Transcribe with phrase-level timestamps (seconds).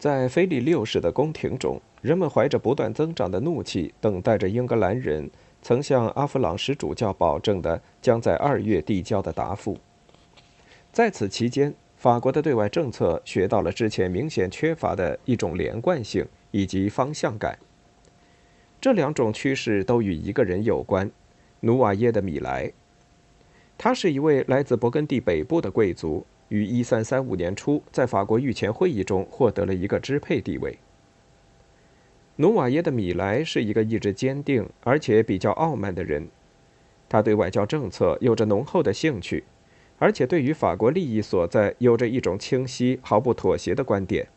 [0.00, 5.30] 在菲利六世的宫廷中，人们怀着不断增长的怒气，等待着英格兰人
[5.60, 9.76] 曾向阿弗朗什主教保证的将在二月递交的答复。
[10.90, 17.58] 在此期间，法国的对外政策学到了之前明显缺乏的一种连贯性以及方向感。
[18.80, 21.10] 这两种趋势都与一个人有关——
[21.60, 22.72] 努瓦耶的米莱。
[23.76, 30.78] 他是一位来自勃艮第北部的贵族，于1335年初在法国御前会议中获得了一个支配地位。
[32.36, 36.28] 努瓦耶的米莱是一个意志坚定而且比较傲慢的人，
[37.08, 39.44] 他对外交政策有着浓厚的兴趣，
[39.98, 44.28] 而且对于法国利益所在有着一种清晰、毫不妥协的观点。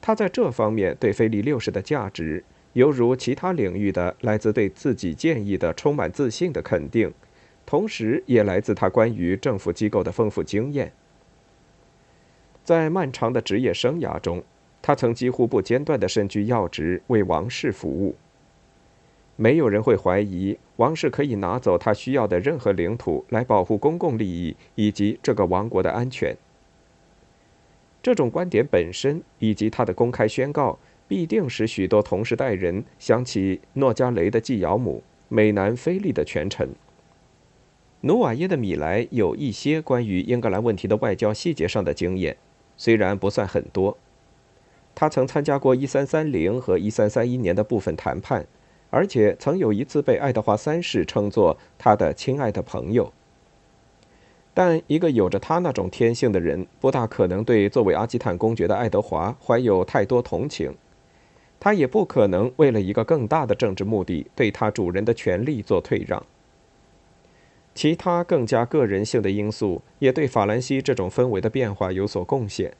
[0.00, 2.44] 他在这方面对菲利六世的价值。
[2.74, 7.14] 犹如其他领域的来自对自己建议的充满自信的肯定，
[7.66, 10.92] 同时也来自他关于政府机构的丰富经验。
[12.62, 14.42] 在漫长的职业生涯中，
[14.80, 18.14] 他曾几乎不间断地身居要职，为王室服务。
[19.36, 26.36] 没有人会怀疑王室可以拿走他需要的任何领土来保护公共利益以及这个王国的安全。
[28.02, 30.78] 这种观点本身以及他的公开宣告。
[31.06, 36.66] 必定使许多同时代人想起诺加雷的继养母美南菲利的权臣。
[38.06, 42.36] 努瓦耶的米莱有一些关于英格兰问题的外交细节上的经验，
[42.76, 43.96] 虽然不算很多。
[44.94, 48.46] 他曾参加过1330和1331年的部分谈判，
[48.90, 53.10] 而且曾有一次被爱德华三世称作他的亲爱的朋友。
[54.52, 60.74] 但一个有着他那种天性的人，不大可能对作为阿基坦公爵的爱德华怀有太多同情。
[61.58, 66.22] 他也不可能为了一个更大的政治目的，对他主人的权利做退让。
[67.74, 72.72] 其他更加个人性的因素也对法兰西这种氛围的变化有所贡献。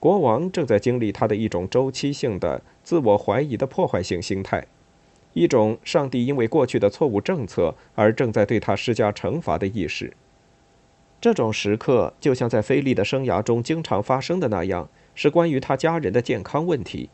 [0.00, 4.66] 国王正在经历他的一种周期性的自我怀疑的破坏性心态，
[5.34, 10.12] 一种上帝因为过去的错误政策而正在对他施加惩罚的意识。
[11.20, 17.10] 这种时刻就像在菲利的生涯中经常发生的那样，是关于他家人的健康问题。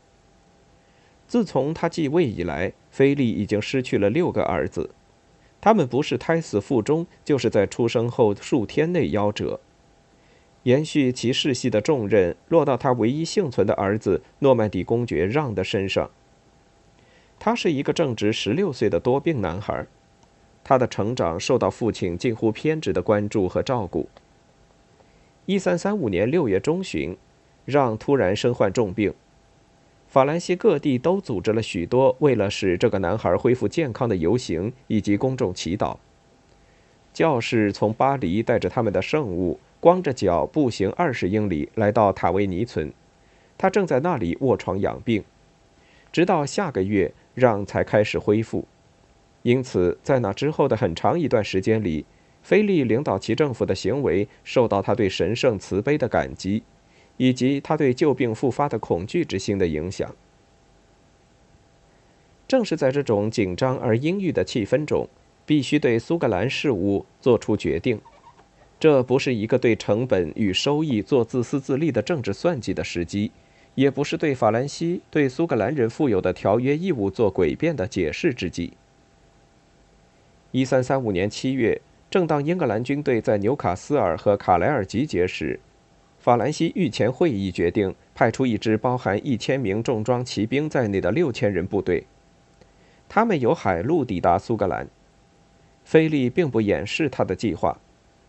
[1.27, 4.89] 自从他继位以来，菲利已经失去了六个儿子，
[5.61, 9.59] 他们不是胎死腹中，就是在出生后数天内夭折。
[10.63, 16.09] 延续其世系的重任落到他唯一幸存的儿子诺曼底公爵让的身上。
[17.39, 19.87] 他是一个正值十六岁的多病男孩，
[20.63, 24.09] 他的成长受到父亲近乎偏执的关注和照顾。
[25.45, 27.17] 一三三五年六月中旬，
[27.65, 29.13] 让突然身患重病。
[30.09, 35.97] 法兰西各地都组织了许多为了使这个男孩恢复健康的游行以及公众祈祷。
[37.13, 42.91] 教士从巴黎带着他们的圣物，光着脚步行二十英里来到塔维尼村。
[43.55, 45.23] 他正在那里卧床养病，
[46.11, 48.65] 直到下个月让才开始恢复。
[49.43, 52.03] 因此，在那之后的很长一段时间里，
[52.41, 56.63] 菲利领导其政府的行为受到他对神圣慈悲的感激。
[57.19, 60.15] 以及他对旧病复发的恐惧之心的影响。
[62.47, 65.05] 正是在这种紧张而阴郁的气氛中，
[65.45, 67.99] 必须对苏格兰事务做出决定。
[68.79, 73.31] 这不是一个对成本与收益做自私自利的政治算计的时机，
[73.75, 78.71] 也不是对法兰西对苏格兰人负有的条约义务做诡辩的解释之际。
[80.51, 85.59] 一三三五年七月，正当英格兰军队在纽卡斯尔和卡莱尔集结时。
[86.19, 92.05] 法兰西御前会议决定派出一支包含一千名重装骑兵在内的六千人部队，
[93.07, 94.87] 他们由海路抵达苏格兰。
[95.85, 97.79] 菲利并不掩饰他的计划，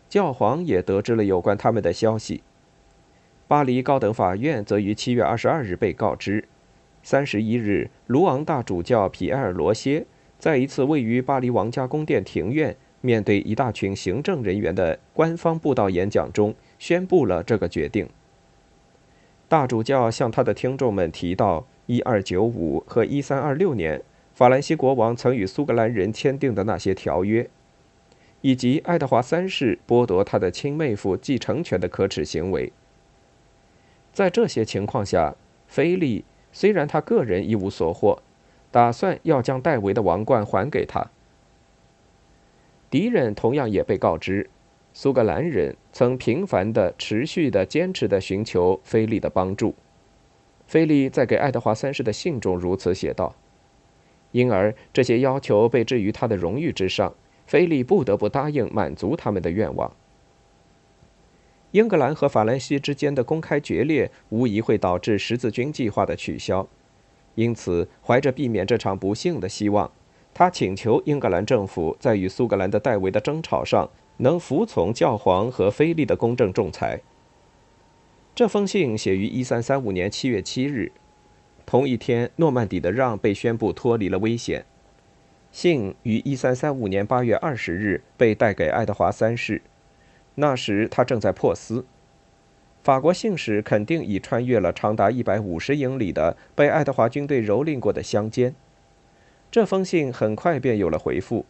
[0.09, 2.43] 教皇也得知了有关他们的消息。
[3.49, 6.45] 巴黎高等法院则于七月二十二日被告知，
[7.03, 10.07] 三十一日，卢昂大主教皮埃尔·罗歇
[10.39, 16.55] 在一次位于巴黎王家宫殿庭院，面对一大群行政人员的官方布道演讲中。
[16.81, 18.09] 宣布了这个决定。
[19.49, 27.49] 大主教向他的听众们提到1295和1326年法兰西国王曾与苏格兰人签订的那些条约，
[28.41, 32.73] 以及爱德华三世剥夺他的亲妹夫继承权的可耻行为。
[34.13, 35.37] 在这些情况下，
[35.69, 38.23] 菲利虽然他个人一无所获，
[38.71, 41.11] 打算要将戴维的王冠还给他。
[42.89, 44.49] 敌人同样也被告知。
[44.93, 49.75] 苏格兰人曾频繁的、持续的、坚持的寻求菲利的帮助。
[50.67, 53.35] 菲利在给爱德华三世的信中如此写道。
[54.33, 57.15] 因而，这些要求被置于他的荣誉之上，
[57.47, 59.93] 菲利不得不答应满足他们的愿望。
[61.73, 66.69] 英格兰和法兰西之间的公开决裂无疑会导致十字军计划的取消，
[67.37, 69.91] 因此，怀着避免这场不幸的希望，
[70.35, 73.89] 他请求英格兰政府在与苏格兰的戴维的争吵上
[74.21, 77.01] 能服从教皇和菲利的公正仲裁。
[78.35, 80.93] 这封信写于1335年7月7日，
[81.67, 84.65] 同一天，诺曼底的让被宣布脱离了危险。
[85.51, 89.63] 信于1335年8月20日被带给爱德华三世。
[90.37, 91.85] 那时他正在珀斯，
[92.83, 98.55] 法国信使肯定已穿越了长达一百五十英里的被爱德华军队蹂躏过的乡间。
[99.51, 101.45] 这封信很快便有了回复：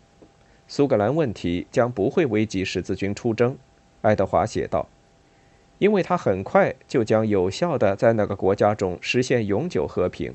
[0.73, 3.59] 苏格兰问题将不会危及十字军出征，
[4.03, 4.89] 爱德华写道，
[5.79, 10.33] 因为他很快就将有效地在那个国家中实现永久和平。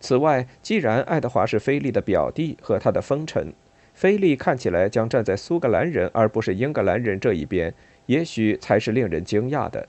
[0.00, 3.52] 此外，既然爱德华是菲利的表弟和他的封臣。
[3.94, 7.72] 菲利看起来将站在苏格兰人而不是英格兰人这一边，
[8.06, 9.86] 也许才是令人惊讶的。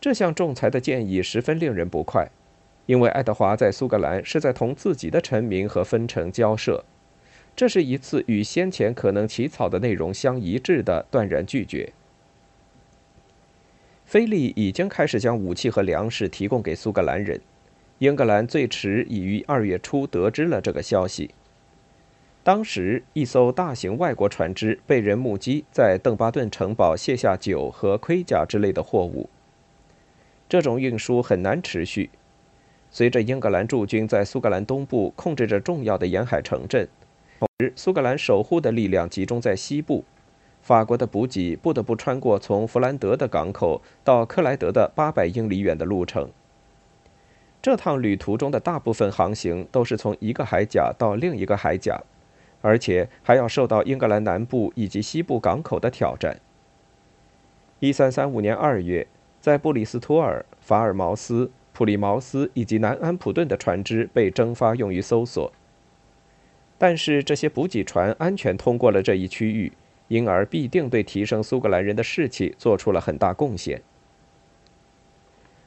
[0.00, 2.26] 这项仲裁的建议十分令人不快，
[2.86, 6.84] 因为爱德华在苏格兰是在同自己的臣民和分臣交涉，
[7.54, 11.92] 这是一次与先前可能起草的内容相一致的断然拒绝。
[14.04, 17.40] 菲利已经开始将武器和粮食提供给苏格兰人，
[17.98, 21.30] 英格兰最迟已于二月初得知了这个消息。
[22.44, 29.30] 当时，一艘大型外国船只被人目击在邓巴顿城堡卸下酒和盔甲之类的货物。
[30.48, 32.10] 这种运输很难持续。
[32.90, 36.86] 随着英格兰驻军在苏格兰东部控制着重要的沿海城镇，
[37.42, 40.04] 同时苏格兰守护的力量集中在西部，
[40.62, 46.30] 法国的补给不得不穿过从弗兰德的港口到克莱德的八百英里远的路程。
[47.60, 52.00] 这趟旅途中的大部分航行都是从一个海甲到另一个海甲。
[52.60, 56.38] 而且还要受到英格兰南部以及西部港口的挑战。
[57.80, 59.08] 一三三五年二月，
[59.40, 65.52] 在布里斯托尔、法尔茅斯、普利茅斯以及南安普顿的船只被征发用于搜索。
[66.82, 69.70] 但是这些补给船安全通过了这一区域，
[70.08, 73.80] 因而必定对提升苏格兰人的士气做出了很大贡献。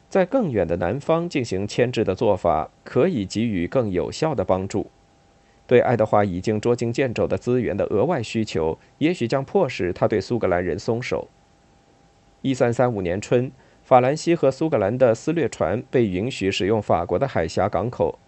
[0.10, 4.92] 在更远的南方进行牵制的做法，可以给予更有效的帮助。
[5.66, 11.30] 对爱德华已经捉襟见肘的资源的额外需求，也许将迫使他对苏格兰人松手。
[12.42, 13.50] 一三三五年春，
[13.86, 18.20] 法兰西和苏格兰的私掠船被允许使用法国的海峡港口。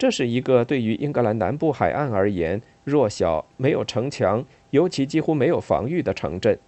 [0.00, 6.58] 这是一个对于英格兰南部海岸而言弱小、没有城墙、尤其几乎没有防御的城镇，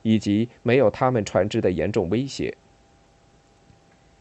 [0.00, 2.56] 以及没有他们船只的严重威胁。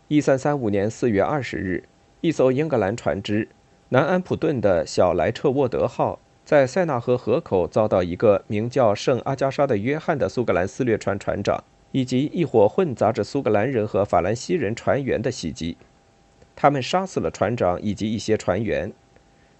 [0.09, 1.85] 一三三五年四月二十日，
[2.19, 3.47] 一艘英格兰船只。
[3.87, 15.77] 南安普顿的小莱彻沃德号在塞纳河河口遭到一个名叫圣阿加莎的约翰的苏格兰私掠船船长以及一伙混杂着苏格兰人和法兰西人船员的袭击，
[16.59, 18.91] 他们杀死了船长以及一些船员，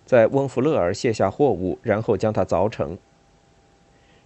[0.04, 2.98] 在翁弗勒尔卸下货物，然后将它凿成。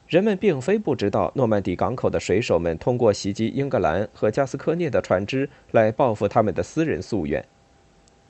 [0.08, 7.46] 人们并非不知道诺曼底港口的水手们通过袭击英格兰和加斯科涅的船只来报复他们的私人夙愿。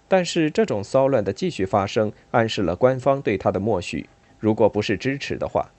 [0.08, 4.10] 但是这种骚乱的继续发生，暗示了官方对他的默许，
[4.40, 5.70] 如果不是支持的话。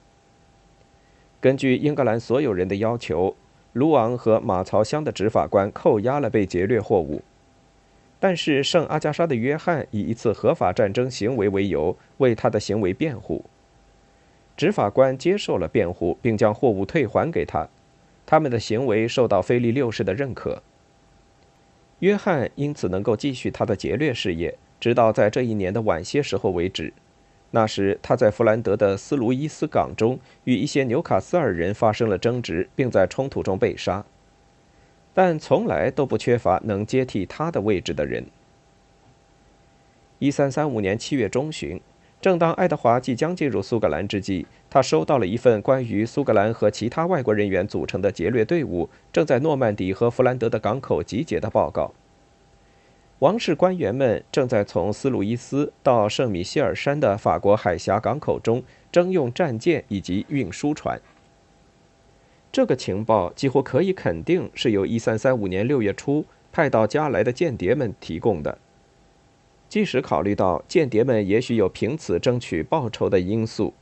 [1.41, 3.35] 根据英格兰所有人的要求，
[3.73, 7.21] 卢昂和马槽乡的执法官扣押了被劫掠货物。
[8.23, 13.43] 但是圣阿加莎的约翰以一次合法战争行为为由，为他的行为辩护。
[14.55, 17.67] 执法官接受了辩护，并将货物退还给他。
[18.25, 20.63] 他们的行为受到菲利六世的认可。
[21.99, 26.93] 约翰因此能够继续他的劫掠事业，直到在这一年的晚些时候为止。
[27.51, 34.05] 那时他在弗兰德的斯卢伊斯港中与一些纽卡斯尔人发生了争执，并在冲突中被杀。
[35.13, 38.25] 但从来都不缺乏能接替他的位置的人。
[40.19, 41.79] 一三三五年七月中旬，
[42.21, 51.93] 正当爱德华即将进入苏格兰之际，他收到了一份关于苏格兰和其他外国人员组成的劫掠队伍正在诺曼底和弗兰德的港口集结的报告。
[53.19, 60.99] 王室官员们正在从斯鲁伊斯到圣米歇尔山的法国海峡港口中征用战舰以及运输船。
[62.53, 68.59] 这个情报几乎可以肯定是由1335年6月初派到加来的间谍们提供的。
[69.67, 73.73] 即使考虑到间谍们也许有凭此争取报酬的因素。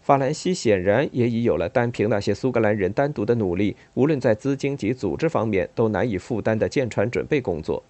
[0.00, 7.82] 法兰西显然也已有了单凭那些苏格兰人单独的努力，无论在资金及组织方面都难以负担的舰船准备工作。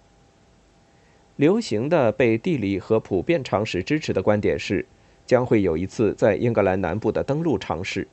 [1.35, 4.83] 流行的被地理和普遍常识支持的观点是，
[5.27, 8.07] 将会有一次在英格兰南部的登陆尝试。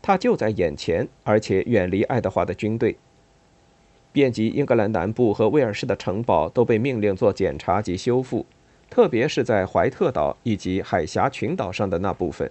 [0.00, 2.96] 它就在眼前，而且远离爱德华的军队。
[4.12, 8.46] 遍及英格兰南部和威尔士的城堡都被命令做检查及修复，
[8.88, 12.50] 特别是在怀特岛以及海峡群岛上的那部分，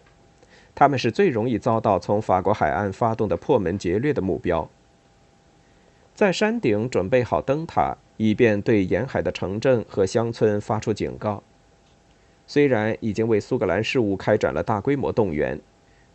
[0.75, 4.69] 他们是最容易遭到从法国海岸发动的破门劫掠的目标。
[6.13, 11.41] 在山顶准备好灯塔，以便对沿海的城镇和乡村发出警告。
[12.45, 15.59] 虽然已经为苏格兰事务开展了大规模动员。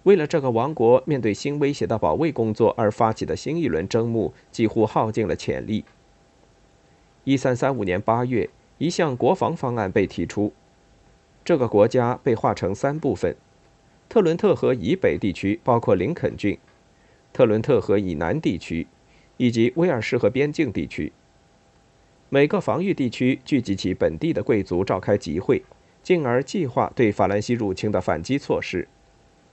[0.05, 5.85] 为了这个王国面对新威胁的保卫工作而发起的新一轮征募，几乎耗尽了潜力。
[7.25, 10.53] 一三三五年八月，一项国防方案被提出，
[11.45, 13.37] 这个国家被划成三部分：
[14.09, 16.59] 特伦特河以北地区包括林肯郡，
[17.35, 18.87] 特伦特河以南地区，
[19.37, 21.13] 以及威尔士河边境地区。
[22.31, 25.63] 每个防御地区聚集起本地的贵族，召开集会，
[26.03, 28.89] 进而计划对法兰西入侵的反击措施。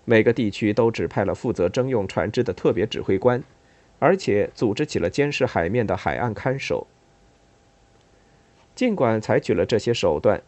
[0.09, 3.43] 每个地区都指派了负责征用船只的特别指挥官，
[3.99, 6.87] 而且组织起了监视海面的海岸看守。
[8.73, 10.41] 尽管采取了这些手段，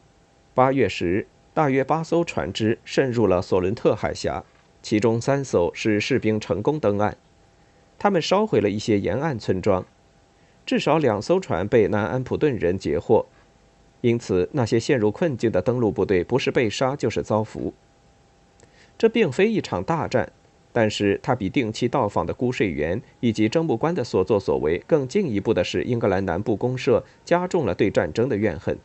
[0.54, 4.46] 八月时大约八艘船只渗入了索伦特海峡，
[4.82, 7.18] 其中三艘是士兵成功登岸。
[7.98, 9.86] 他们烧毁了一些沿岸村庄，
[10.66, 13.26] 至少两艘船被南安普顿人截获。
[14.00, 17.74] 因此，那些陷入困境的登陆部队不是被杀就是遭俘。
[19.00, 20.30] 这并非一场大战，
[20.74, 28.78] 但是它比定期到访的估税员以及征募官的所作所为更进一步的是，英格兰南部公社加重了对战争的怨恨。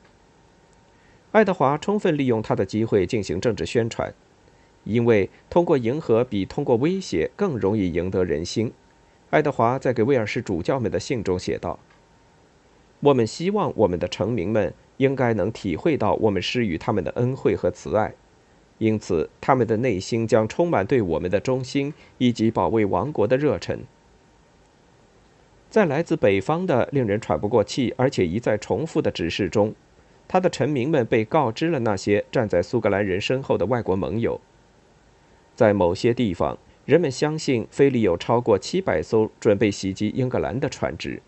[1.33, 4.15] 爱德华充分利用他的机会进行政治宣传，
[4.85, 8.73] 因为通过迎合比通过威胁更容易赢得人心。
[9.31, 11.81] 爱德华在给威尔士主教们的信中写道
[13.01, 18.15] ：“我们希望我们的臣民们应该能体会到我们施予他们的恩惠和慈爱。”
[18.79, 23.81] 因此，他们的内心将充满对我们的忠心以及保卫王国的热忱。
[25.71, 29.75] 在来自北方的令人喘不过气而且一再重复的指示中，
[30.29, 34.41] 他的臣民们被告知了那些站在苏格兰人身后的外国盟友。
[35.55, 41.23] 在某些地方，人们相信菲利有超过七百艘准备袭击英格兰的船只。